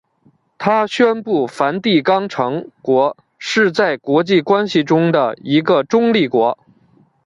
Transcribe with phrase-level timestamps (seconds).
[0.57, 6.57] 它宣布梵蒂冈城国是在国际关系的一个中立国。